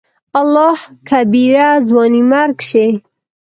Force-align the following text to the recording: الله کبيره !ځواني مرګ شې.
الله 0.39 0.77
کبيره 1.09 1.67
!ځواني 1.87 2.21
مرګ 2.31 2.57
شې. 2.69 2.87